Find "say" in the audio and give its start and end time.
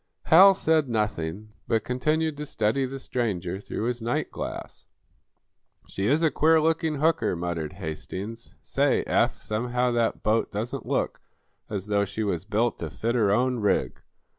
8.61-9.03